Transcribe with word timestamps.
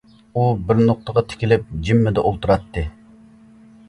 ئۇ 0.35 0.43
بىر 0.69 0.79
نۇقتىغا 0.85 1.23
تىكىلىپ 1.33 1.67
جىممىدە 1.89 2.23
ئولتۇراتتى. 2.31 2.85